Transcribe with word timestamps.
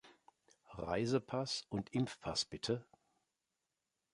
Reisepass 0.79 1.67
und 1.69 1.93
Impfpass 1.93 2.45
bitte. 2.45 2.83